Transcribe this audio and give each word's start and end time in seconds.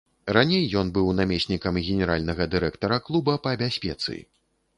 Раней 0.35 0.61
ён 0.79 0.87
быў 0.95 1.11
намеснікам 1.19 1.77
генеральнага 1.89 2.49
дырэктара 2.55 2.97
клуба 3.11 3.37
па 3.45 3.55
бяспецы. 3.65 4.19